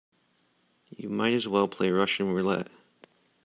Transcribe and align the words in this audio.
You 0.97 1.09
might 1.09 1.33
as 1.35 1.47
well 1.47 1.67
play 1.67 1.91
Russian 1.91 2.31
roulette. 2.33 2.69